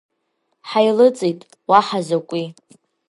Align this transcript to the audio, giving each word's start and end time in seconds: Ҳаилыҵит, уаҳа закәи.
Ҳаилыҵит, 0.69 1.39
уаҳа 1.69 1.99
закәи. 2.07 2.45